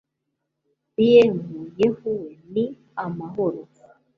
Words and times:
bm 0.95 1.35
yehu 1.79 2.09
we 2.21 2.27
ni 2.53 2.65
amahoro 3.05 3.61